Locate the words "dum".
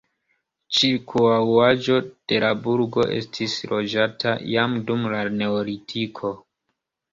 4.91-5.07